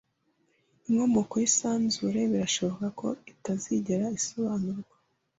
Inkomoko 0.87 1.33
y'isanzure 1.41 2.21
birashoboka 2.31 2.85
ko 2.99 3.07
itazigera 3.33 4.05
isobanurwa. 4.19 4.95